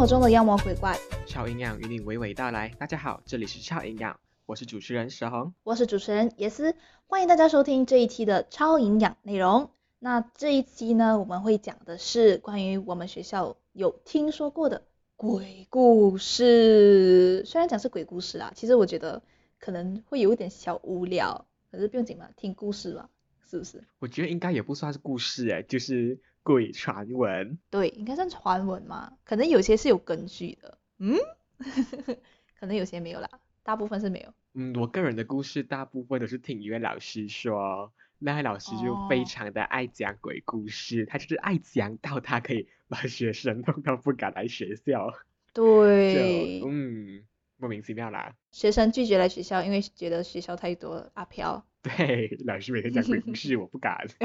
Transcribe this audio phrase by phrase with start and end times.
[0.00, 2.70] 活中的妖魔鬼怪，超营养与你娓娓道来。
[2.78, 5.52] 大家好，这里是超营养，我是主持人石红。
[5.62, 6.74] 我是主持人耶斯，
[7.06, 9.68] 欢迎大家收听这一期的超营养内容。
[9.98, 14.84] 那这一期呢，我们会讲的是关于我们学校有听说过的
[15.16, 17.44] 鬼故事。
[17.44, 19.20] 虽然讲是鬼故事啦，其实我觉得
[19.58, 23.10] 可能会有一点小无聊，可是不用紧嘛，听故事嘛，
[23.50, 23.84] 是不是？
[23.98, 27.58] 我觉得应该也不算是故事哎，就是鬼传闻。
[27.70, 31.16] 对，应该算传闻嘛，可能有些是有根据的，嗯，
[32.58, 33.28] 可能有些没有啦，
[33.62, 34.32] 大部分是没有。
[34.54, 45.12] 嗯，我个人的故事大部分都是听一位老师说，那位老师就非哦常的爱讲鬼故事，他就是爱讲到他可以把学生弄到不敢来学校，
[45.54, 47.22] 就对，嗯
[47.58, 48.34] 莫名其妙啦。
[48.50, 51.64] 学生拒绝来学校，因为觉得学校太多了阿飘。
[51.82, 54.06] 对，老师每天讲鬼故事，我不敢。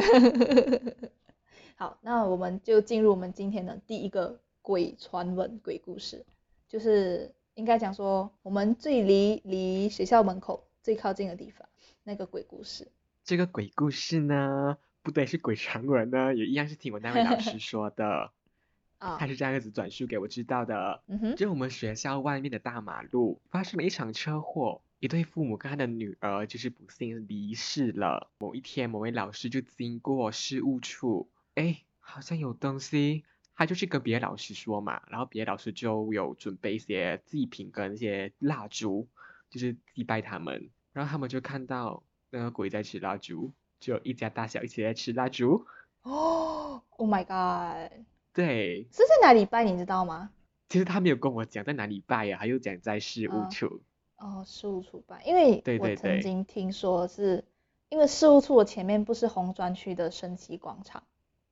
[1.78, 6.26] 好，那我们就进入我们今天的第一个鬼传闻鬼故事，
[6.70, 11.68] 就是应该讲说我们最离离学校门口最靠近的地方
[12.04, 12.88] 那个鬼故事。
[13.26, 18.32] 这个鬼故事呢，不对是鬼传闻呢，也一样是听我那位老师说的，
[19.00, 21.02] 啊他，是这样子转述给我知道的。
[21.08, 28.30] 嗯哼，就我们学校外面的大马路发生了一场车祸，一对父母跟他的女儿就是不幸离世了。
[28.38, 33.24] 某一天，某位老师就经过事务处，哎，好像有东西，
[33.56, 39.08] 他就去跟别的老师说嘛，然后别的老师就有准备一些祭品跟一些蜡烛，
[39.50, 45.66] 就是祭拜他们，然后他们就看到那个鬼在吃蜡烛，就有一家大小一起在吃蜡烛，
[46.04, 47.92] 哦， Oh my god，
[48.34, 48.88] 对。
[48.92, 50.32] 是在哪里拜你知道吗？
[50.68, 53.82] 其实他没有跟我讲在哪里拜呀，他又讲在事务嗯处。
[54.18, 57.46] 哦，事务处拜，因为我曾经听说是，
[57.90, 61.04] 因为事务处的前面不是红专区的升旗广场，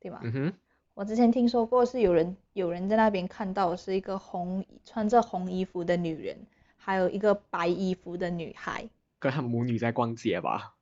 [0.04, 0.20] 对吧？
[0.22, 0.54] 嗯哼。
[0.94, 6.38] 我之前听说过是有人有人在那边看到是一个红穿着红衣服的女人，
[6.78, 10.76] 还有一个白衣服的女孩，跟他们母女在逛街吧。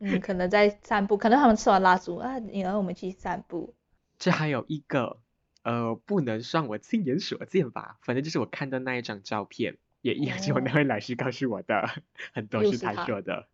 [0.00, 3.74] 嗯，可能在散步，可能他们吃完蜡烛啊，女儿我们去散步，
[4.18, 5.18] 这还有一个，
[5.62, 11.88] 呃，不能算我亲眼所见吧，反正就是我看到那一张照片，也一样是我那位老师告诉我的，
[12.34, 13.48] 很多是他说的，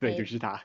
[0.00, 0.64] 对，哎就是他。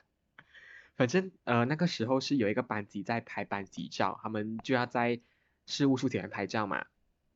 [0.99, 5.21] 反正呃那个时候是有一个班级在拍班级照，他们就要在
[5.65, 6.87] 事务处前面拍照嘛，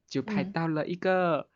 [0.06, 1.48] 就拍嗯到了一个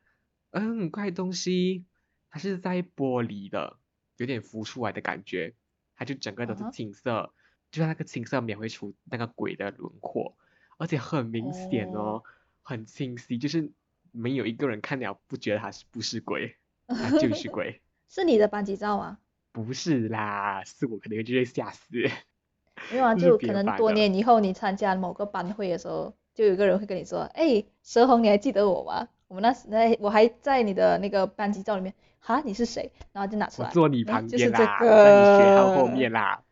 [0.52, 1.84] 嗯怪东西，
[2.30, 3.78] 它是在玻璃的，
[4.16, 5.54] 有点浮出来的感觉，
[5.98, 7.34] 它就整个都是青色，
[7.72, 10.38] 就像那个青色描绘出那个鬼的轮廓，
[10.78, 12.24] 而且很明显哦，
[12.64, 13.70] 很清晰，就是
[14.14, 16.56] 没有一个人看了不觉得它是不是鬼，
[16.88, 17.82] 它 就是鬼。
[18.08, 19.20] 是你的班级照吗？
[19.64, 21.88] 不是啦，是我可能就会吓死。
[22.92, 29.08] 没有啊，就可能多年以后你参加某个班会的时候，就有一个人会跟你说，哎，蛇红，你还记得我吗？
[29.28, 32.92] 我们那时那我还在你的那个班级照里面，哈，你是谁？
[33.12, 36.44] 然后就拿出来，我坐你哎旁就是这边啦，我在你学号后个面啦。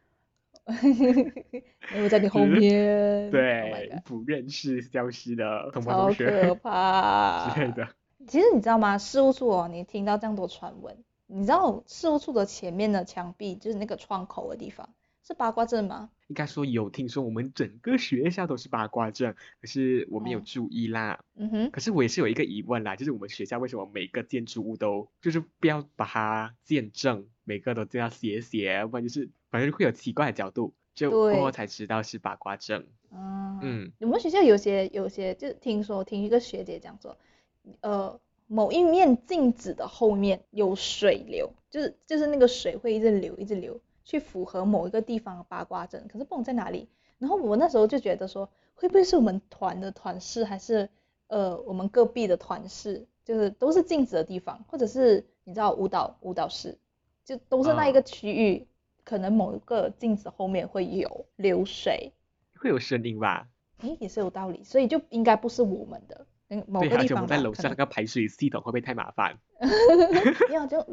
[0.65, 7.87] 哎我在你后面， Oh 对不认识消失的同班超同学可怕 之类的。
[8.27, 8.97] 其实你知道吗？
[8.97, 14.89] 事务处哦，你听到这样多传闻，你知道事务处的前面的墙壁，就是那个窗口的地方，
[15.23, 16.09] 是八卦阵吗？
[16.27, 21.23] 应该说有听说我们整个学校都是八卦阵，可是我没有哦注意啦。
[21.35, 32.87] 嗯哼，可是我也是有一个疑问啦，就是我们学校为什么每个建筑物都就是不要把它建正，每个都这样斜斜，不然就是反正会有奇怪的角度，就过后才知道是八卦阵。
[33.11, 37.15] 嗯，嗯，我们学校有些有些就听说听一个学姐讲说，
[37.81, 46.87] 呃，某一面镜子的后面有水流，就是就是那个水会一直流一直流，去符合某一个地方的八卦阵，可是不懂在哪里。
[47.17, 50.89] 然后我那时候就觉得说，会不会是我们团的团室，还是
[51.27, 56.77] 呃我们隔壁的团室，就是都是镜子的地方，或者是你知道舞蹈舞蹈室，
[57.23, 58.67] 就都是那一嗯个区域，
[59.03, 62.11] 可能某一个镜子后面会有流水。
[62.59, 63.47] 会有声音吧？
[63.79, 66.25] 诶，也是有道理，所以就应该不是我们的，嗯，
[66.67, 69.39] 某对，个地方在楼上那个排水系统会不会太麻烦？
[70.49, 70.85] 没有就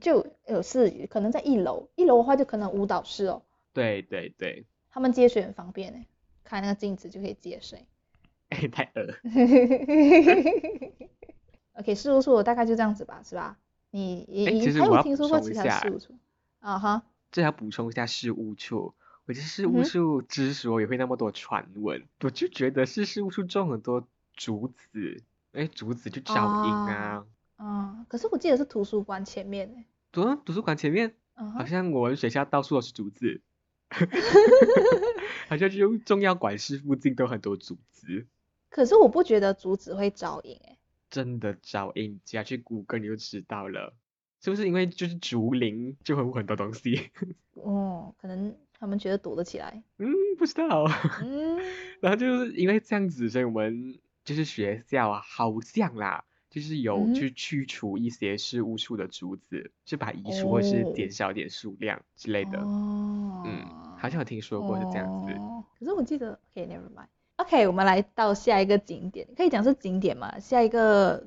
[0.00, 3.42] 就有是可能在一楼，一楼的话就可能舞蹈室哦，
[3.72, 6.06] 对对对，他们接水很方便诶，
[6.44, 7.86] 开那个镜子就可以接水。
[8.50, 9.14] 哎，太恶。
[11.74, 13.56] OK，事务处大概就这样子吧，是吧？
[13.90, 16.14] 你你诶你还有其实我要听说过其他补充一下事务处？
[16.58, 18.94] 啊哈，这要补充一下事务处，
[19.26, 24.06] 我觉得事务处之所以会那么多传闻，我就觉得是事务处中很多
[24.40, 25.22] 竹子，
[25.52, 27.26] 哎，竹子就招阴啊。
[27.58, 33.42] 嗯，可是我记得是图书馆前面诶，图图书馆前面嗯哼，好像我们学校到处都是竹子，
[35.46, 38.26] 好像就重要管事附近都很多竹子。
[38.70, 40.78] 可是我不觉得竹子会招引诶，
[41.10, 43.92] 真的找，诶，你只要去谷歌你就知道了，
[44.40, 47.10] 是不是因为就是竹林就会有很多东西？
[47.54, 49.82] 哦，可能他们觉得躲得起来。
[49.98, 50.08] 嗯，
[50.38, 50.86] 不知道。
[51.22, 51.58] 嗯，
[52.00, 53.98] 然后就是因为这样子，所以我们
[54.30, 62.60] 就是学校啊，好像啦，就是有去去除一些事务处的竹子，就把它移除或是哦减少点数量之类的。
[62.60, 63.66] 哦，嗯，
[63.98, 65.32] 好像有听说过是这样子。
[65.32, 67.08] 哦可是我记得，OK，never、mind。
[67.38, 70.38] OK，我们来到下一个景点，可以讲是景点嘛？
[70.38, 71.26] 下一个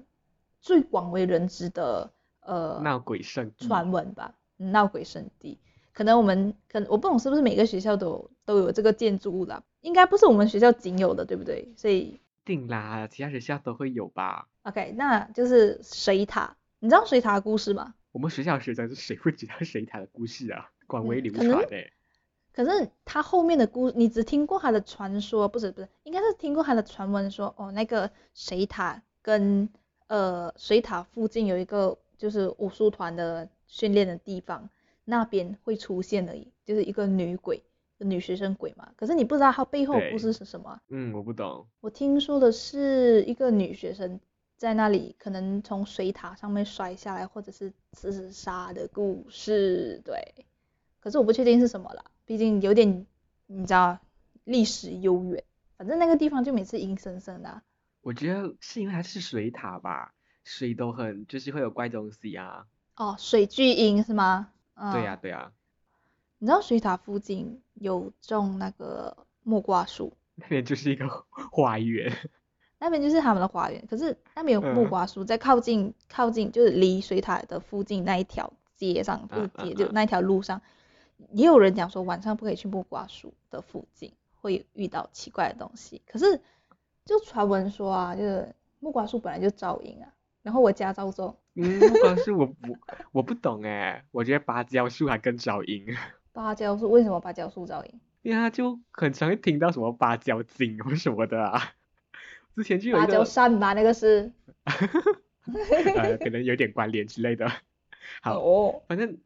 [0.61, 2.09] 最广为人知的
[2.39, 5.59] 呃闹鬼圣地，传闻吧，嗯闹鬼圣地。
[5.91, 11.73] 可能我们可能我不懂是不是每个学校都有都有这个建筑物啦，应该不是我们学校仅有的，对不对？
[11.75, 14.47] 所以定啦，其他学校都会有吧。
[14.63, 16.55] OK，那就是水塔。
[16.79, 17.93] 你知道水塔的故事吗？
[18.11, 20.69] 我们学校学生是谁会知道水塔的故事啊？
[20.85, 21.91] 广为流传诶、
[22.51, 29.67] 可是他后面的故，你只听过他的传说，不是不是，应该是听过他的传闻说，哦，那个水塔跟
[30.07, 34.69] 呃水塔附近有一个就是武术团的训练的地方，
[35.05, 37.63] 那边会出现的，就是一个女鬼，
[38.03, 38.89] 女学生鬼嘛。
[38.95, 40.81] 可是你不知道它背后的故事是什么啊。
[40.89, 41.67] 嗯，我不懂。
[41.81, 44.19] 我听说的是一个女学生
[44.55, 50.45] 在那里可能从水塔上面摔下来，或者是自杀的故事，对。
[50.99, 53.05] 可是我不确定是什么啦，毕竟有点
[53.47, 53.99] 你知道
[54.45, 55.43] 历史悠远。
[55.77, 57.61] 反正那个地方就每次阴森森的啊、
[58.01, 60.13] 我觉得是因为它是水塔吧，
[60.45, 62.65] 水都很就是会有怪东西啊。
[62.95, 64.53] 哦，水巨婴是吗？
[64.75, 64.91] 嗯。
[64.93, 65.51] 对呀、对呀、
[66.43, 71.07] 你知道水塔附近有种那个木瓜树， 那边就是一个
[71.49, 72.11] 花园。
[72.79, 80.61] 那边就是他们的花园，可是那边有木嗯瓜树，在靠近靠近就是离水塔的附近那一条街上，不是街，就那一条路上，
[81.31, 84.11] 也有人讲说晚上不可以去木瓜树的附近，
[84.41, 86.01] 会遇到奇怪的东西。
[86.05, 86.41] 可是
[87.05, 90.11] 就传闻说啊，就是木瓜树本来就噪音啊，
[90.41, 92.77] 然后我家照做嗯，木瓜树我不
[93.13, 95.85] 我不懂诶，我觉得芭蕉树还更噪音，
[96.33, 98.01] 芭蕉树，为什么芭蕉树噪音？
[98.23, 101.61] 因为它就很常会听到什么芭蕉精或什么的啊。
[102.55, 104.31] 之前就有芭蕉扇吧，那个是。
[105.95, 107.51] 呃，可能有点关联之类的。
[108.21, 109.17] 好，哦，反正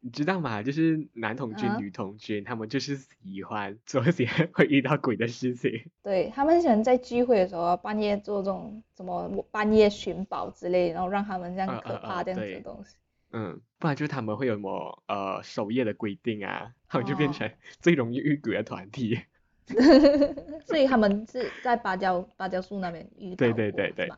[0.00, 5.90] 你知道嘛，就是男同军、啊女同军，他们就是喜欢做一些会遇到鬼的事情。
[6.02, 12.96] 对他们喜欢在聚会的时候啊半夜做这种什么半夜寻宝之类，然后让他们这样嗯可怕这样子的东西。
[13.32, 17.32] 嗯，不然就是他们会有什么呃守夜的规定啊， 他们就变哦。
[17.32, 17.50] 成
[17.80, 19.20] 最容易遇鬼的团体。
[20.66, 24.12] 所以他们是在芭蕉芭蕉树那边遇到对对对对。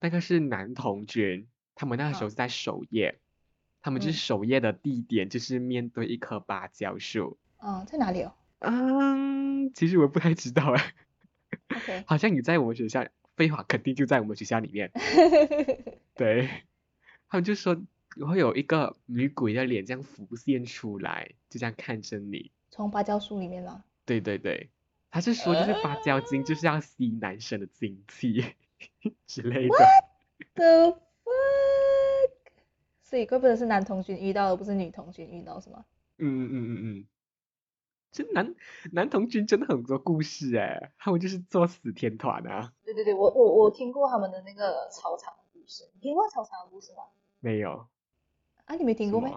[0.00, 2.30] 那个是男童军，他们那个时候嗯。
[2.30, 3.20] 是在守夜，
[3.80, 4.18] 他们就是嗯。
[4.18, 7.38] 守夜的地点就是面对一棵芭蕉树。
[7.58, 8.34] 哦，在哪里哦？
[8.58, 10.94] 嗯，其实我不太知道哎
[11.76, 13.06] ，？OK， 好像你在我们学校，
[13.36, 14.90] 废话肯定就在我们学校里面。
[16.14, 16.48] 对，
[17.28, 17.80] 他们就说
[18.20, 22.50] 会有一个女鬼的脸这样浮现出来，就这样看着你。
[22.70, 23.84] 从芭蕉树里面吗？
[24.04, 24.70] 对对对，
[25.10, 28.44] 他是说就是芭蕉精就是要吸男生的精气
[29.26, 29.76] 之类的。
[30.54, 30.90] The
[31.24, 32.30] fuck？
[33.02, 35.84] 所以怪不得是男同学遇到，而不是女同学遇到，是吗？
[36.18, 37.06] 嗯嗯嗯嗯，
[38.10, 38.54] 这男
[38.92, 42.72] 男童军真的很多故事哎，他们就是做死天团啊。
[42.84, 47.04] 对对对，我我我听过他们的那个操场的故事，你听过操场的故事吗？
[47.40, 47.86] 没有，
[48.64, 49.32] 啊，你没听过没？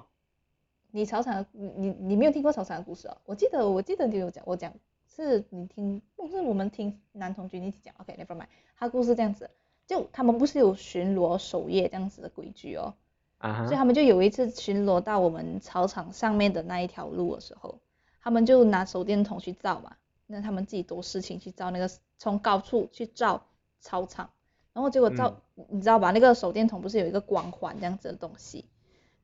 [0.91, 3.17] 你草场，你你你没有听过草场的故事哦？
[3.25, 4.73] 我记得我记得你有讲，我讲
[5.05, 8.47] 是你听，不是我们听男同学一起讲，OK，never、mind。
[8.77, 9.49] 他故事这样子，
[9.85, 12.93] 就他们不是有巡逻守夜这样子的规矩哦，
[13.39, 17.79] 所以他们就有一次巡逻到我们操场上面的那一条路的时候，
[18.21, 23.45] 他们就拿手电筒去照嘛，那他们自己多事情去照那个从高处去照
[23.81, 24.29] 操场，
[24.71, 26.11] 然后结果照，你知道吧？
[26.11, 28.65] 那个手电筒不是有一个光环这样子的东西，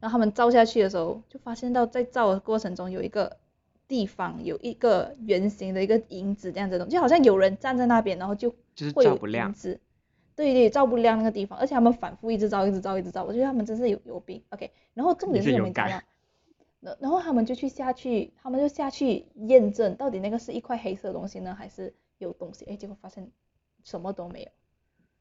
[0.01, 3.37] 然后他们照下去的时候，就发现到在照的过程中有一个
[3.87, 9.53] 地方有一个圆形的一个影子这样子的东，就好像有人站在那边，然后就就是会有照不亮。
[10.33, 14.41] 对对，照不亮那个地方，而且他们反复一直照，一直照，一直照，我觉得他们真是有有病。
[14.49, 15.67] OK，然后重点是什么？
[16.79, 22.65] 然然后他们就去下去，他们就下去验证到底那个是一块黑色的东西呢，还是有东西？
[22.65, 23.29] 哎，结果发现
[23.83, 24.47] 什么都没有，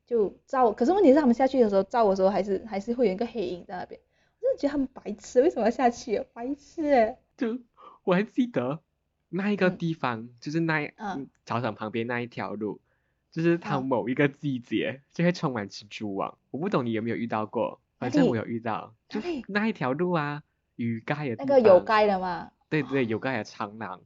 [0.06, 0.72] 就照。
[0.72, 4.00] 可是问题是他们下去的时候照的时候，还是还是会有一个黑影在那边。
[4.40, 6.24] 我真的觉得他们白痴，为什么要下去啊？
[6.32, 7.18] 白痴哎。
[7.36, 7.58] 就
[8.04, 8.82] 我还记得
[9.28, 10.90] 那一个嗯地方，就是那
[11.44, 12.80] 操场旁边那一条路，
[13.30, 16.38] 就是它嗯某一个季节就会充满蜘蛛网。
[16.50, 20.42] 我不懂你有没有遇到过，反正我有遇到，就那一条路啊，
[20.76, 22.50] 雨盖的那个有方盖的嘛？
[22.68, 24.00] 对对，有盖的长廊，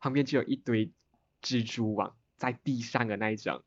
[0.00, 0.90] 旁边就有一堆
[1.42, 3.62] 蜘蛛网在地上的那一种，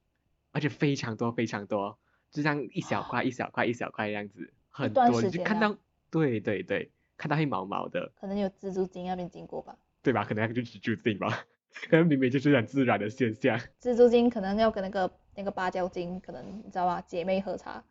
[0.51, 1.97] 而且非常多非常多，
[2.31, 5.77] 就像一小块一小块一小块这样子，很段多时间啊你就看到，
[6.12, 9.77] 对对对，看到黑毛毛的，可能有蜘蛛精那边经过吧。
[10.03, 10.25] 对吧？
[10.25, 11.46] 可能那个就是蜘蛛精吧，
[11.89, 13.58] 可能明明就是很自然的现象。
[13.82, 17.84] 蜘蛛精可能要跟那个那个芭蕉精，可能你知道吧，姐妹喝茶。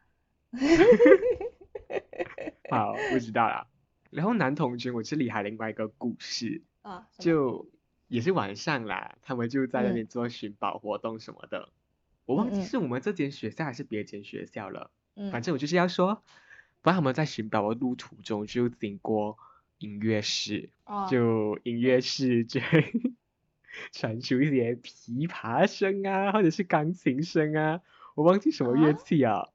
[2.71, 3.67] 好，不知道啦。
[4.11, 7.67] 然后男同军，我这里还另外一个故事，啊，就
[8.09, 11.71] 也是晚上啦，他们就在那嗯边做寻宝活动什么的。
[12.27, 14.93] 我忘记是我们这间学校还是别间学校了，
[15.33, 16.23] 反嗯正我就是要说，
[16.85, 19.39] 不然他们在寻宝的路途中就经过
[19.79, 22.93] 音乐室，啊就音乐室就会
[23.91, 27.81] 传出一些琵琶声啊，或者是钢琴声啊，
[28.15, 28.93] 我忘记什么乐啊？
[28.93, 29.49] 器啊，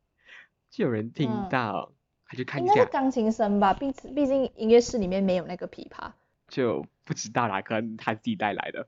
[0.71, 1.47] 就有人听嗯。
[1.49, 1.93] 到，
[2.25, 6.13] 他就看一下，应该是钢琴声吧，毕毕竟音乐室里面没有那个琵琶。
[6.47, 8.87] 就不知道啦，可能他自己带来的，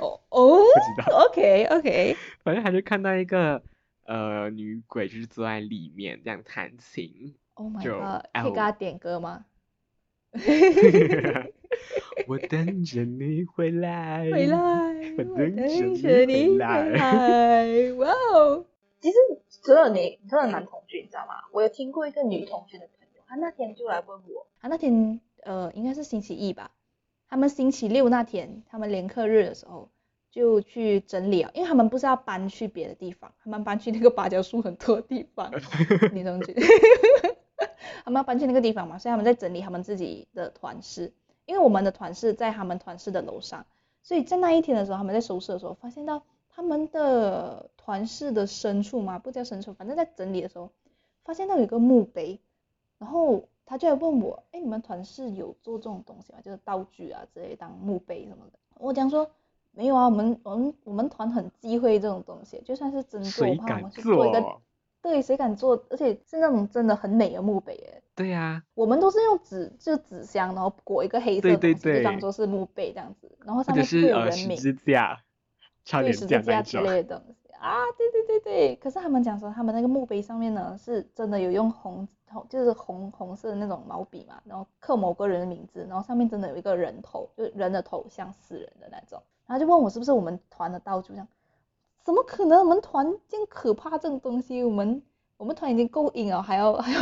[0.00, 3.62] 哦哦不知道，，OK OK，反正他就看到一个
[4.04, 9.44] 呃女鬼就是坐在里面这样弹琴，Oh my god，可以哎给他点歌吗？
[12.26, 15.56] 我等着你回来，回来，我我等
[15.94, 17.92] 着你回回来来。
[17.94, 18.64] 哇哦！
[19.00, 19.16] 其实
[19.62, 21.34] 除了你，除了男同学，你知道吗？
[21.52, 26.70] 我有听过一个女同学的朋友，她那天就来问我，她那天呃应该是星期一吧，
[27.28, 29.90] 他们星期六那天，他们连课日的时候
[30.30, 35.50] 就去整理啊，因为他们不是要搬去别的地方，他们搬去那个芭蕉树很多地方，
[36.12, 36.54] 女同学，
[38.04, 41.12] 他们要搬去那个地方嘛，所以他们在整理他们自己的团室，
[41.46, 43.64] 因为我们的团室在他们团室的楼上，
[44.02, 50.70] 所以在那一天的时候，他们在收拾的时候，发现到他们的团室的深处嘛，不叫深处，反正在整理的时候，
[51.24, 52.40] 发现到有一个墓碑，
[52.98, 56.40] 然后他就来问我，哎，你们团室有做这种东西吗？
[56.42, 58.58] 就是道具啊之类当墓碑什么的。
[58.78, 59.30] 我讲说
[59.70, 64.56] 没有啊，我们我们我们团很忌讳这种东西，就算是真做，谁我怕我们去做一个，
[65.02, 65.84] 对，谁敢做？
[65.90, 68.02] 而且是那种真的很美的墓碑耶。
[68.14, 74.72] 对呀、我们都是用纸，就纸箱，然后裹一个黑色的东西，就当对做是墓碑这样子，然后上面会有人名十。
[74.72, 75.18] 字架、
[75.84, 78.76] 超对连架那十字架，之类的东西啊，对对对对。
[78.76, 89.20] 可是他们讲说，他们那个墓碑上面呢，是真的有用红红，就是红红色的那种毛笔嘛，然后刻某个人的名字，然后上面真的有一个人头，就是人的头像死人的那种。
[89.46, 91.28] 然后就问我是不是我们团的道具，这样，
[92.04, 92.58] 怎么可能？
[92.60, 95.02] 我们团这样可怕这种东西，我们
[95.36, 97.00] 我们团已经够硬了，还要 还要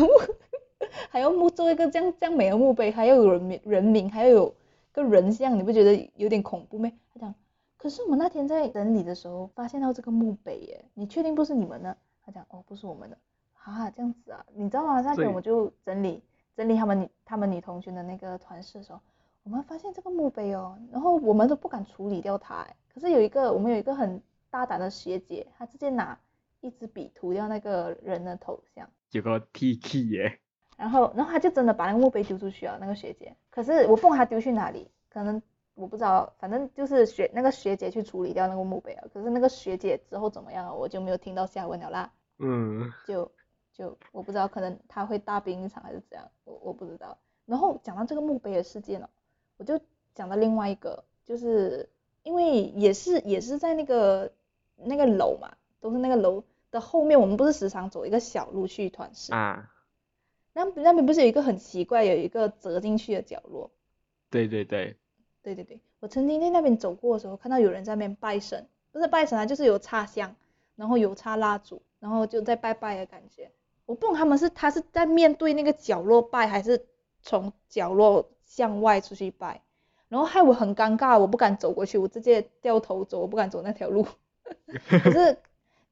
[1.11, 4.55] 还要木做一个这样这样美的墓碑，还要有人名人名，还要有
[4.93, 6.93] 个人像，你不觉得有点恐怖咩？
[7.13, 7.35] 他讲。
[7.77, 11.97] 可是我们那天在整理的时候，发现到这个墓碑耶，你确定不是你们的？
[12.23, 13.17] 他讲哦，不是我们的，
[13.55, 15.01] 哈啊，这样子啊，你知道吗？
[15.01, 16.23] 那天我就整理
[16.55, 19.01] 整理他们他们女同学的那个团室的时候，
[19.45, 26.19] 我们发现这个墓碑哦，然后我们都不敢处理掉它，可是有一个我们有一个很大胆的学姐，她直接拿
[26.61, 28.89] 一支笔涂掉那个人的头像。
[29.13, 30.39] 有个 T K 耶，
[30.77, 33.35] 然后，然后他就真的把那个墓碑丢出去了，那个学姐。
[33.51, 35.43] 可是我不管他丢去哪里，可能
[35.75, 39.09] 我不知道，反正就是学那个学姐去处理掉那个墓碑了。
[39.13, 42.13] 可是那个学姐之后怎么样了，我就没有听到下文了啦。
[42.39, 43.31] 嗯，就
[43.73, 47.19] 就我不知道，可能他会大病一场还是怎样，我我不知道。
[47.47, 49.09] 然后讲到这个墓碑的事件哦，
[49.57, 49.81] 我就
[50.15, 51.89] 讲到另外一个，就是
[52.23, 54.31] 因为也是也是在那个
[54.85, 59.33] 那个楼嘛，都是那个楼的后面，我们不是时常走一个小路去团市。
[59.35, 59.71] 啊，
[60.53, 63.71] 那那边不是有一个很奇怪，有一个折进去的角落？
[64.31, 64.97] 对对对，
[65.43, 70.35] 对对对，我曾经在那边走过的时候，看到有人在那边拜神，不是拜神啊，就是有插香，
[70.77, 73.51] 然后有插蜡烛，然后就在拜拜的感觉。
[73.87, 76.87] 我不懂他们是他是在面对那个角落拜，还是
[77.23, 79.63] 从角落向外出去拜，
[80.09, 84.07] 然后害我很尴尬，我不敢走过去，我直接掉头走，我不敢走那条路。
[85.03, 85.37] 可是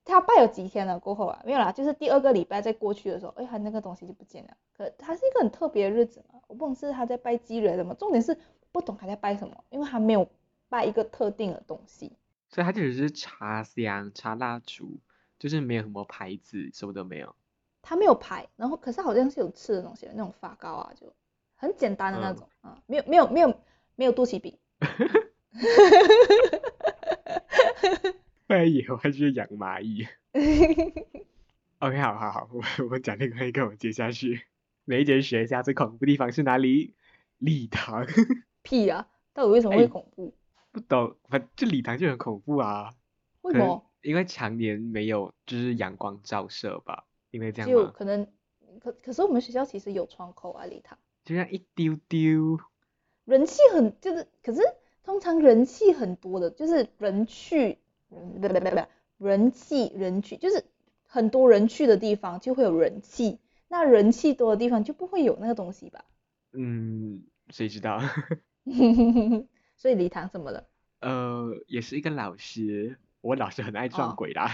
[0.04, 4.56] 他拜有几天了过后啊，没有啦，就是第二个礼拜再过去的时候，哎，他那个东西就不见了。
[4.76, 8.38] 可他是一个很特别的日子嘛，我不懂是他在拜鸡人什么，重点是
[8.72, 10.28] 不懂他在拜什么，因为他没有
[10.68, 12.12] 拜一个特定的东西。
[12.48, 14.98] 所以他就只是插香、插蜡烛，
[15.38, 17.34] 就是没有什么牌子，什么都没有。
[17.82, 21.12] 他没有牌，然后可是好像是有吃的东西，那种发糕啊，就
[21.56, 23.54] 很简单的那种啊，没有没有没有
[23.96, 24.58] 没有肚脐饼。
[28.48, 30.06] 不然以后还去养蚂蚁。
[31.80, 34.40] OK，好好好，我我们讲另外一个，我接下去。
[34.86, 36.94] 哪一间学校最恐怖地方是哪里？
[37.36, 38.06] 礼堂。
[38.64, 39.06] 屁啊！
[39.34, 40.34] 到底为什么会哎恐怖？
[40.72, 42.94] 不懂，反正礼堂就很恐怖啊。
[43.42, 43.84] 为什么？
[44.00, 47.76] 因为常年没有就是阳光照射吧，因为这样吗？
[47.76, 48.26] 就可能
[48.80, 52.58] 可可是我们学校其实有窗口啊，礼堂就像一丢丢。
[53.26, 54.62] 人气很就是，可是
[55.02, 57.78] 通常人气很多的，就是人去
[58.10, 58.70] 人不不不
[59.18, 60.64] 不人气人去，就是
[61.06, 63.38] 很多人去的地方就会有人气，
[63.68, 66.04] 那人气多的地方就不会有那个东西吧？
[66.52, 68.00] 嗯，谁知道？
[69.76, 70.66] 所以礼堂怎么了？
[71.00, 74.50] 呃，也是一个老师，我老师很爱撞哦鬼啦。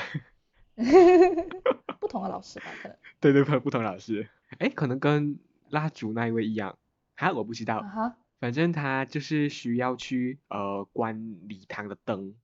[2.01, 2.97] 不同的老师吧，可能。
[3.21, 4.29] 对对，不不同老师。
[4.59, 5.39] 哎，可能跟
[5.71, 6.77] 蜡烛那一位一样，
[7.17, 7.79] 哈，我不知道。
[7.79, 12.35] 啊哈，反正他就是需要去呃关礼堂的灯，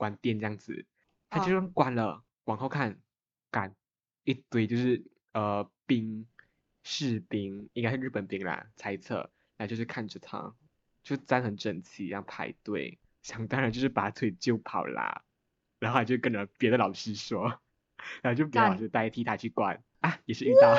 [0.00, 0.86] 关店这样子，
[1.28, 2.98] 他就算关了，往后看，
[3.50, 3.74] 干
[4.24, 5.04] 一堆就是
[5.34, 6.26] 呃兵
[6.82, 10.54] 士兵，应该是日本兵啦，猜测，然后就是看着他，
[11.02, 15.22] 就站很整齐，然后排队，想当然就是拔腿就跑啦，
[15.78, 17.60] 然后他就跟着别的老师说，
[18.22, 20.74] 然后就别的老师代替他去关啊，也是遇到，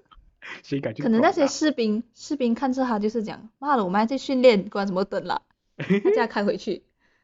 [0.64, 5.42] 谁敢 去可能那些士兵士兵看着他就是讲，妈的，我们还在训练，关什么灯啦？
[5.76, 6.82] 他这样开回去，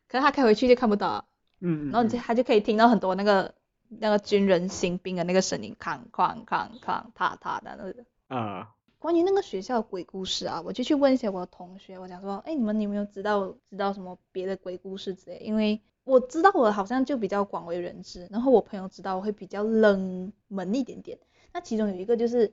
[0.08, 1.24] 可是他开回去就看不到啊，
[1.60, 3.54] 嗯，嗯然后你嗯就他就可以听到很多那个
[3.88, 8.04] 那个军人行兵的那个声音，哐哐哐哐，踏踏的那个。
[8.28, 8.74] 啊。
[9.00, 15.38] 关于那个学校的鬼故事啊，我就去问一些我的同学，我讲说，哎，你们有没有知道知道什么别的鬼故事之类？
[15.38, 21.20] 因为我知道我好像就比较广为人知，然后我朋友知道我会比较冷门一点点。
[21.52, 22.52] 那其中有一个就是，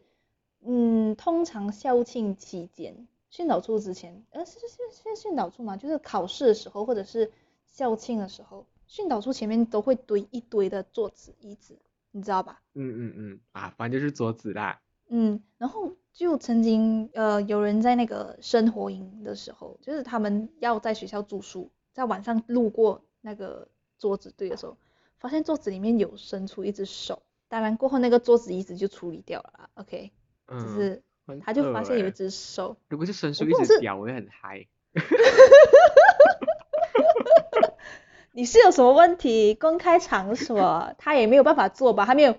[0.64, 7.32] 嗯，通常校庆期间，训导处之前，呃，是是是是训导处嘛，就是考试的时候或者是
[7.66, 11.78] 校庆的时候，训导处前面都会堆一堆的桌子椅子，
[12.12, 12.62] 你知道吧？
[12.76, 14.80] 嗯嗯嗯，啊，反正就是桌子啦。
[15.10, 23.68] 嗯，然后就曾经呃有人在那个生活营的时候，就是他们要在学校住宿，在晚上路过那个
[24.00, 24.78] 桌子堆的时候，
[25.20, 30.10] 发现桌子里面有伸出一只手，当然过后那个桌子椅子就处理掉了啦，OK，
[30.48, 34.66] 只嗯，是很他就发现有一只手，如果是伸出一只脚，我会很嗨。
[38.36, 39.54] 你是有什么问题？
[39.54, 42.06] 公开场所 他也没有办法做吧？
[42.06, 42.36] 他没有，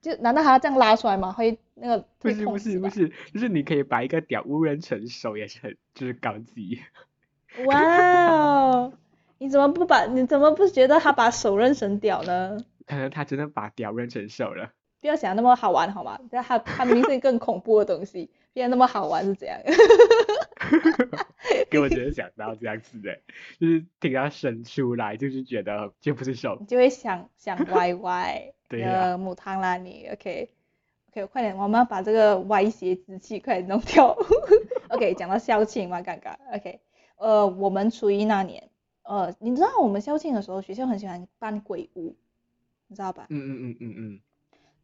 [0.00, 1.30] 就难道还要这样拉出来吗？
[1.32, 2.58] 会那个不是不？
[2.58, 6.80] 是不是，就是你可以把一个屌误认成手，也是很就是高级。
[7.66, 7.80] 哇
[8.32, 8.92] 哦，
[9.38, 12.58] 你怎么不把你怎么不觉得他把手认成屌呢？
[12.84, 14.72] 可能他真的把屌认成手了。
[15.00, 16.18] 不要想那么好玩好吗？
[16.32, 19.58] 但他他明明是更恐怖的东西，变那么好玩是怎样？
[21.70, 23.18] 给我真的想到这样子的，
[23.58, 26.66] 就是听他伸出来，就是觉得就不是手你。
[26.66, 30.50] 就会想想 歪歪，对呀呃，母汤啦你，OK。
[31.10, 34.14] OK，快点，我们要把这个歪斜之气快点弄掉。
[34.90, 36.80] OK，讲到校庆嘛，刚刚 OK，
[37.16, 38.68] 呃，我们初一那年，
[39.04, 42.14] 呃，你知道我们校庆的时候，学校很喜欢办鬼屋，
[42.88, 43.26] 你知道吧？
[43.30, 44.20] 嗯嗯嗯嗯嗯，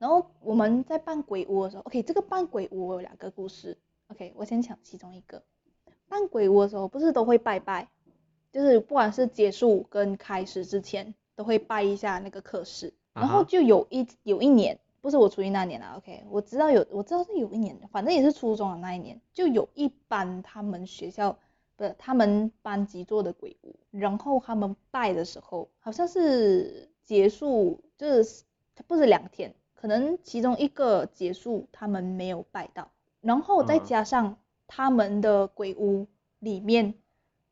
[0.05, 5.43] 然后我们在扮鬼屋的时候，OK，这个扮鬼屋我有两个故事，OK，我先讲其中一个。
[6.11, 7.88] 扮鬼屋的时候不是都会拜拜，
[8.53, 12.93] 就是不管是结束跟开始之前都会拜一下那个课室。
[13.14, 21.38] 然后就有一有一年，不是我初一那年啊，OK，我知道有我知道是有一年，反正也是初中的那一年，就有一班他们学校
[21.77, 28.45] 不是他们班级做的鬼屋，然后他们拜的时候好像是结束，就是
[28.87, 36.07] 不是两天，可能其中一个结束他们没有拜到，然后再嗯加上他们的鬼屋
[36.38, 36.94] 里面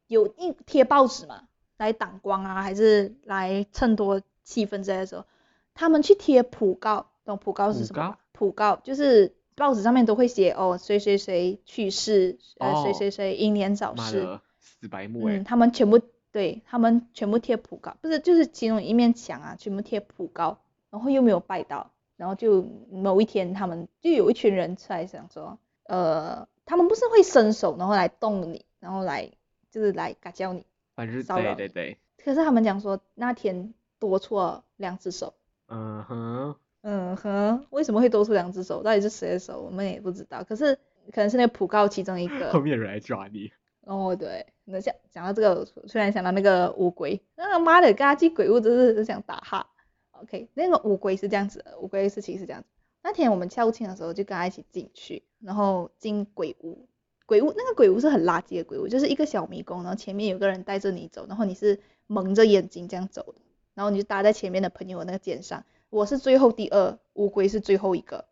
[0.06, 5.26] 有一贴报纸嘛，来挡光啊，还是来衬托气氛之类的时候，
[5.74, 8.16] 他们去贴讣告，懂讣告是什么？
[8.32, 15.44] 讣告就是报纸上面都会写哦，谁谁谁去世，呃，谁哦谁谁英年早逝，死白目哎嗯，。
[15.44, 29.30] 他们全部对他们全部贴讣告，不是就是其中一面墙啊，全部贴讣告，然后又没有拜到，然后就某一天他们就有一群人出来想说，呃，他们不是会伸手然后来动你，然后来
[29.70, 35.34] 就是来嘎叫你，反正骚扰对对对，可是他们讲说那天多出了两只手，
[35.68, 38.82] 嗯哼，嗯哼，为什么会多出两只手？
[38.82, 39.60] 到底是谁的手？
[39.62, 40.44] 我们也不知道。
[40.44, 40.74] 可是
[41.12, 42.60] 可能是那个讣告其中一个 后。
[42.60, 43.50] 面有人来抓你。
[43.84, 49.66] 哦，对，那讲讲到这个，突然想到那个乌龟，那妈的，跟他去鬼屋真是想打哈。
[50.22, 52.68] OK，那个乌龟是这样子，乌龟的事情是这样子。
[53.02, 56.86] 那天我们校庆的时候就跟他一起进去，然后进鬼屋。
[57.26, 63.40] 鬼屋那个鬼屋是很垃圾的鬼屋，就是一个小迷宫，然后前面有个人带着你走，然后你是蒙着眼睛这样走的，
[63.74, 65.64] 然后你就搭在前面的朋友那个肩上。
[65.88, 68.26] 我是最后第二，乌龟是最后一个。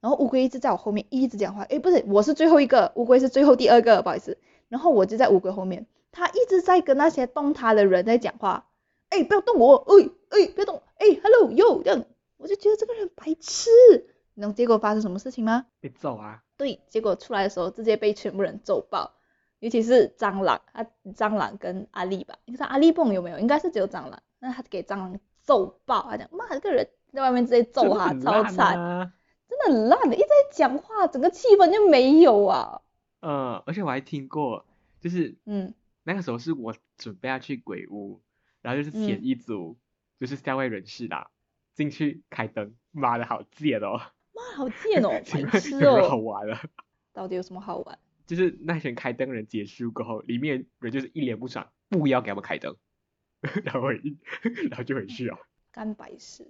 [0.00, 4.36] 然后乌龟一直在我后面一直讲话，诶，不是，我是最后一个，乌龟是最后第二个，不好意思。
[4.68, 8.66] 然后我就在乌龟后面，他一直在跟那些动他的人在讲话，
[9.08, 12.04] 哎，不要动我，哎哎，不要动，哎，hello yo，这样，
[12.36, 13.70] 我就觉得这个人白痴。
[14.34, 15.66] 然后结果发生什么事情吗？
[15.78, 16.42] 被揍啊！
[16.56, 19.12] 对，结果出来的时候直接被全部人揍爆，
[19.60, 23.38] 尤其是蟑螂，啊，蟑螂跟阿力吧，你看阿力蹦有没有？
[23.38, 29.12] 应该是只有蟑螂，那他给蟑螂揍爆，他讲妈这个人在外面直接揍他，超惨，啊。
[29.48, 32.80] 真的很烂的，一直在讲话，整个气氛就没有啊。
[33.20, 34.66] 嗯，而且我还听过，
[35.00, 38.20] 就是嗯那个时候是我准备要去鬼屋，
[38.62, 39.76] 然后就是前嗯一组
[40.24, 41.30] 就是校外人士啦，
[41.74, 44.00] 进去开灯，妈的好贱哦！
[44.32, 46.58] 妈，好贱哦， 请白痴问有好哦，玩了？
[47.12, 47.98] 到底有什么好玩？
[48.26, 52.74] 就是那群开灯人结束过后，里面人就是一脸不爽，不要给他们开灯，
[53.64, 55.36] 然后然后就回去哦。
[55.70, 56.46] 干白事。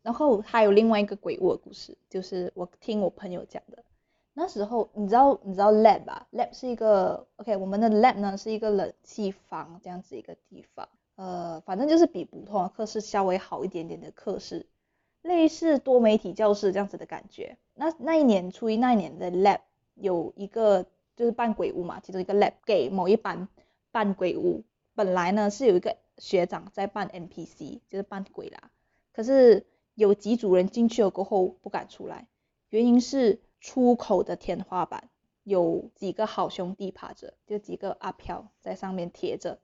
[0.00, 3.84] 然后还有另外一个鬼屋的故事，就是我听我朋友讲的。
[4.32, 14.66] 那时候你知道你知道 lab 吧？lab 是一个 OK，我们的 lab 呢是一个冷气房这样子一个地方，呃，反正就是比普通的课室稍微好一点点的课室，
[15.22, 17.58] 类似多媒体教室这样子的感觉。
[17.74, 19.58] 那那一年初一那一年的 lab
[19.94, 23.48] 有一个就是扮鬼屋嘛，其中一个 lab 给某一班
[23.90, 24.62] 扮鬼屋，
[24.94, 28.70] 本来呢是有一个学长在扮 NPC，就是扮鬼啦。
[29.12, 32.28] 可是有几组人进去了过后不敢出来，
[32.68, 35.10] 原因是出口的天花板
[35.42, 39.58] 有几个好兄弟趴着，就几个阿飘在上面贴着，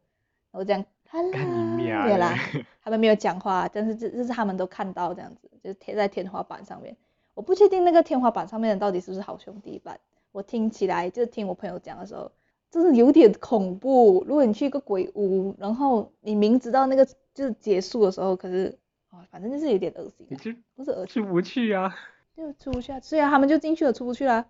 [0.51, 0.85] 然后这样，
[1.31, 2.35] 干你娘没有啦，
[2.83, 6.97] 他们没有讲话，但是这这是他们都看到这样子，就是贴在天花板上面。
[7.35, 9.99] 我不确定那个天花板上面的到底是不是好兄弟版，
[10.33, 12.31] 我听起来就是听我朋友讲的时候，
[12.71, 14.25] 真的有点恐怖。
[14.27, 18.79] 如果你去一个鬼屋，然后你明知道那个就是结束的时候，可是
[19.11, 21.95] 哦，反正就是有点恶心啊，你就不是恶心，出不去啊。
[22.37, 22.99] 就出不去啊。
[23.01, 24.35] 虽然啊，他们就进去了，出不去啦。
[24.35, 24.45] 然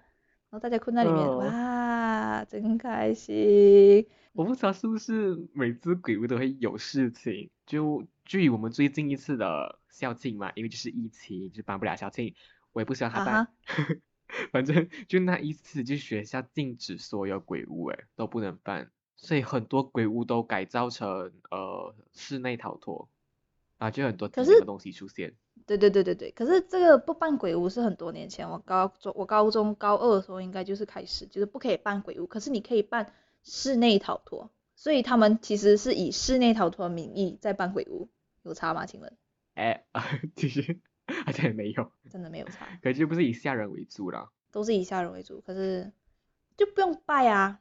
[0.51, 4.07] 后大家困在里面，嗯哇，真开心。
[4.35, 12.35] 我不知道是不是每次鬼屋都会有事情，就距离我们最近一次的校庆嘛，因为就是疫情，就办不了校庆，
[12.73, 13.49] 我也不希望他啊办。
[14.51, 23.09] 反正就那一次，就学校禁止所有鬼屋，诶，都不能办，所以很多鬼屋都改造成呃室内逃脱，
[23.79, 25.33] 啊就有很多可是奇妙的东西出现。
[25.65, 33.13] 对对对对对，可是这个不办鬼屋是很多年前，我高中我高中高二的时候应该就是开始，就是不可以办鬼屋，可是你可以办
[33.45, 38.09] 室内逃脱，所以他们其实是以室内逃脱的名义在办鬼屋，
[38.43, 38.87] 有差吗？
[38.87, 39.17] 请问？
[39.55, 39.85] 哎，
[40.35, 40.81] 其实
[41.25, 44.31] 好像也没有，真的没有差，可是就不是以吓人为主啦。
[44.51, 45.93] 都是以吓人为主，可是
[46.57, 47.61] 就不用拜啊，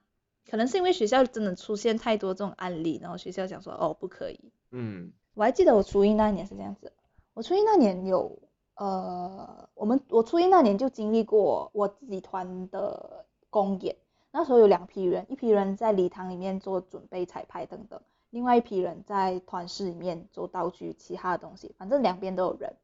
[0.49, 4.39] 可能是因为学校真的出现太多这种案例，然后学校讲说哦不可以，
[4.71, 5.11] 嗯。
[5.35, 6.93] 我还记得我初一那年是这样子，
[7.33, 8.39] 我初一那年有
[8.75, 13.95] 呃，我们我初一那年就经历过我自己团的公演，
[14.35, 22.75] 那时候有两批人，一批人在礼堂里面做准备彩排等等，另外一批人在团室里面做道具其他的东西，反正两边都有人。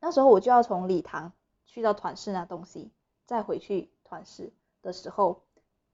[0.00, 1.32] 那时候我就要从礼堂
[1.66, 2.90] 去到团室拿东西，
[3.26, 5.42] 再回去团室的时候，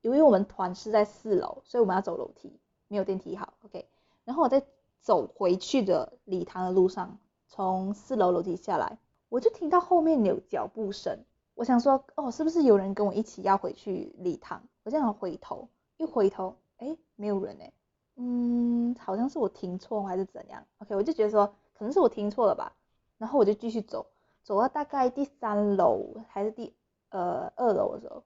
[0.00, 3.88] 由于我们团室在四楼，所以我们要走楼梯，没有电梯好，OK。
[4.24, 4.62] 然后我在
[5.00, 7.18] 走回去的礼堂的路上，
[7.48, 8.96] 从四楼楼梯下来，
[9.28, 11.18] 我就听到后面有脚步声。
[11.60, 14.62] 我想说，哦，是不是有人跟我一起要回去礼堂？
[14.82, 15.68] 我这样回头，
[15.98, 17.70] 一回头，哎，没有人哎，
[18.16, 22.72] 嗯，好像是我听错还是怎样？OK，我就觉得说，可能是我听错了吧。
[23.18, 24.06] 然后我就继续走，
[24.42, 26.74] 走到大概第三楼还是第
[27.10, 28.24] 呃二楼的时候，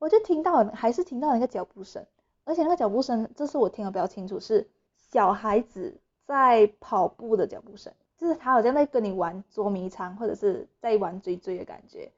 [0.00, 2.04] 我就听到还是听到那个脚步声，
[2.42, 12.10] 而且那个脚步声，这次我听得比较清楚，是小孩子在跑步的脚步声，就是他好像在跟你玩捉迷藏，或者是在玩追追的感觉。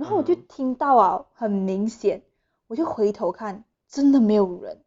[0.00, 2.22] 然后我就嗯听到啊，很明显，
[2.68, 4.78] 我就回头看，真的没有人。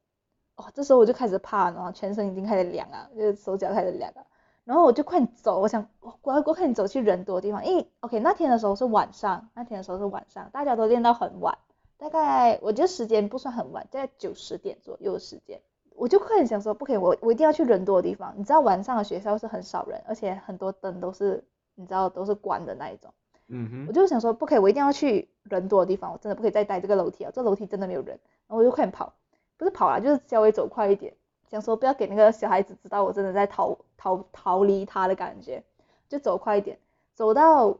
[0.56, 4.26] 哦，这时候我就开始怕，然后全身已经开始凉啊，就是手脚开始凉啊。
[4.63, 11.56] 然后我就快点走，我想我我我快点走去人多的地方，因为 OK 那天的时候是晚上，那天的时候是晚上，大家都练到很晚，
[11.97, 15.62] 大概我觉得时间不算很晚，在九十点左右的时间，
[15.95, 18.34] 我就快点想说不可以，我我一定要去人多的地方。
[18.36, 21.43] 你知道晚上的学校是很少人，而且很多灯都是
[21.76, 23.13] 你知道都是关的那一种，
[23.47, 29.13] 嗯哼，我就想说不可以，我一定要去人多的地方，我真的不可以再待这个楼梯啊，这楼梯真的没有人，然后我就快点跑，
[29.58, 31.13] 不是跑啦，就是稍微走快一点。
[31.49, 35.63] 想说不要给那个小孩子知道我真的在逃逃逃离他的感觉，
[36.10, 36.79] 就走快一点，
[37.13, 37.77] 走到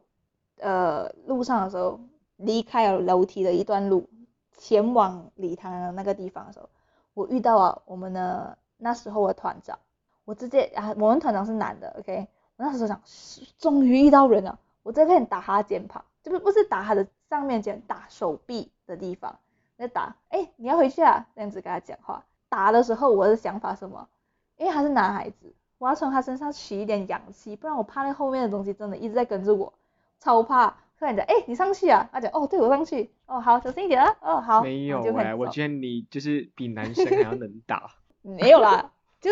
[0.60, 2.00] 呃路上的时候，
[2.38, 4.08] 离开了楼梯的一段路，
[4.58, 6.70] 前往礼堂的那个地方的时候，
[7.16, 9.80] 我遇到了我们的那时候的团长，
[10.26, 13.02] 我直接啊我们团长是男的，OK，我那时候想
[13.58, 19.40] 终于遇到人了，我直接开始打他的肩膀，就不不是打他的上面肩，打手臂的地方，
[19.78, 22.24] 在打，哎你要回去啊，这样子跟他讲话。
[22.50, 24.08] 打的时候，我的想法什么？
[24.58, 29.74] 因为他是男孩子，我要从他身上取一点氧气，不然我怕那后面的东西真的一直在跟着我，
[30.20, 30.76] 超怕。
[31.00, 32.08] 突然讲，哎、你上去啊？
[32.14, 34.62] 他讲，哦，对我上去，哦，好，小心一点啊，哦，好。
[34.62, 37.90] 没有哎、我觉得你就是比男生 还要能打。
[38.22, 39.32] 没有啦，就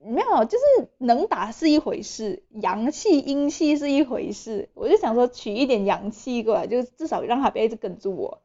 [0.00, 4.68] 没有，就是能打是一回事，阳气阴气是一回事。
[4.74, 8.42] 我就想说取一点阳气过来，就至少让他不要一直跟着我。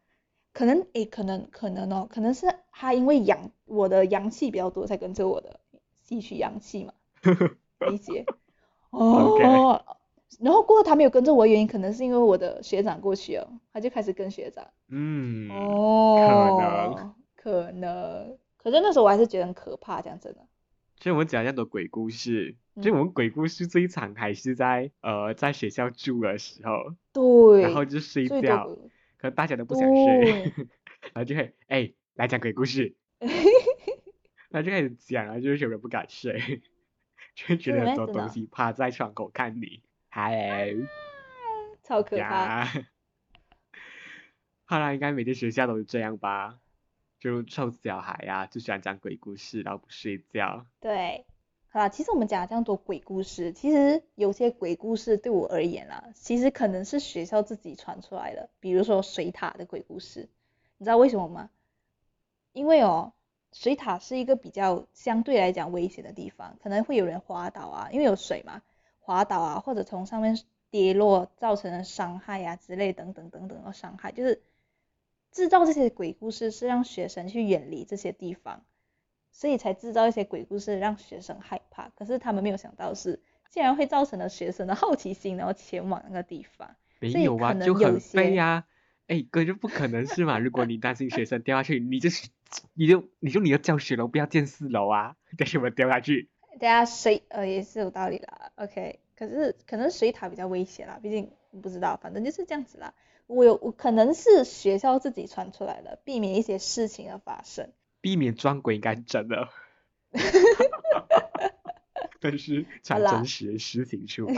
[0.52, 5.60] 可能诶，可能可能哦，可能是他因为阳我的阳气比较多才跟着我的，
[6.04, 6.94] 吸取阳气嘛，
[7.90, 8.26] 理解。
[8.92, 9.82] 哦。
[10.40, 14.66] 然后过后他没有跟着我，原因可能是因为我的学长过去了，他就开始跟学长。
[14.90, 15.50] 嗯。
[15.52, 16.18] 哦。
[16.18, 17.14] 可能。
[17.36, 18.38] 可能。
[18.58, 20.40] 可是那时候我还是觉得很可怕，讲真的。
[21.04, 28.78] 所以我们讲这样多鬼故事，就我们鬼故事最长还是在呃在学校住的时候，对，然后就睡觉，
[29.18, 30.54] 可大家都不想睡，
[31.12, 32.96] 然后就会哎来讲鬼故事，
[34.48, 36.40] 然后就开始讲，然后就是有人不敢睡，
[37.36, 40.74] 就觉得很多东西趴在窗口看你，嗨，
[41.84, 42.64] 超可怕。
[44.64, 46.60] 好啦，应该每间学校都是这样吧。
[47.24, 50.66] 就臭小孩呀，就喜欢讲鬼故事，然后不睡觉。
[50.82, 51.26] 对，
[51.70, 58.50] 好啦，其实我们讲了这样多鬼故事，其实有些鬼故事对我而言啦，其实可能是学校自己传出来的。
[58.60, 60.28] 比如说水塔的鬼故事，
[60.78, 61.50] 你知道为什么吗？
[62.52, 63.14] 因为哦，
[63.54, 68.62] 水塔是一个比较相对来讲危险的地方，可能会有人滑倒啊，因为有水嘛，
[69.00, 70.38] 滑倒啊，或者从上面
[70.70, 74.42] 跌落造成的伤害呀之类等等等等的伤害，就是。
[75.34, 78.64] 制造这些鬼故事是让学生去远离这些地方，
[79.32, 81.90] 所以才制造一些鬼故事让学生害怕。
[81.90, 83.20] 可是他们没有想到是，
[83.50, 86.76] 竟然会造成了学生的好奇心，然后前往那个地方。
[87.00, 88.66] 没有啊，就很飞呀。
[89.08, 90.38] 哎，哥就不可能是嘛？
[90.40, 92.10] 如果你担心学生掉下去，你就
[92.74, 96.30] 你就你就你要教学楼不要建四楼啊，给什么掉下去？
[96.60, 98.52] 对啊，水呃也是有道理啦。
[98.56, 101.30] OK，可是可能水塔比较危险啦，毕竟
[101.62, 102.94] 不知道，反正就是这样子啦。
[103.28, 107.72] 我有，我可能是学校自己传出来的，避免一些事情的发生。
[108.02, 109.50] 避免撞鬼应该真的。
[112.20, 114.34] 但是传真实的事情出来。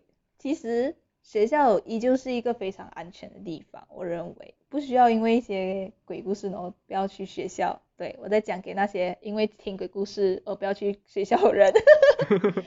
[0.38, 7.82] 其实学校依旧是一个非常安全的地方，我认为不需要因为一些鬼故事然后不要去学校。
[7.96, 11.72] 对我在讲给那些因为听鬼故事而不要去学校的人。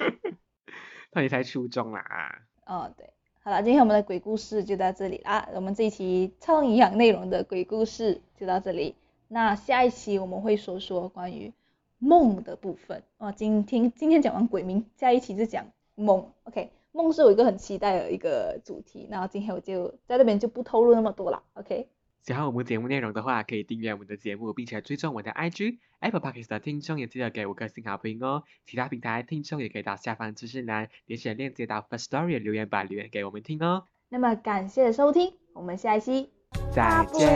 [1.13, 2.41] 那你才初中啦。
[2.65, 3.13] 哦，对。
[3.41, 5.47] 好了，今天我们的鬼故事就到这里啦。
[5.55, 8.95] 我们这一期超营养内容的鬼故事就到这里。
[9.29, 11.53] 那下一期我们会说说关于
[11.99, 13.01] 梦的部分。
[13.17, 16.29] 哦，今天今天讲完鬼名，下一期就讲梦。
[16.43, 19.07] OK，梦是我一个很期待的一个主题。
[19.09, 21.41] 那今天我就在这边就不透露那么多了。
[21.53, 21.87] OK。
[22.21, 28.43] 喜欢我们节目内容的话，可以订阅我们的节目，并且追踪我的 IG Apple Podcast 的听众也记得给五颗星好评哦。
[28.65, 33.85] 其他平台听众也可以到下方资讯栏点选链接到 First Story 留言板留言给我们听哦。
[34.09, 36.29] 那么感谢收听，我们下一期
[36.71, 37.27] 再见。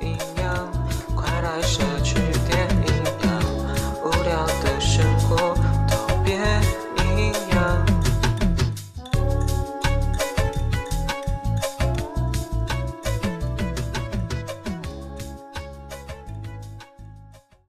[0.00, 1.60] 再
[2.02, 2.23] 见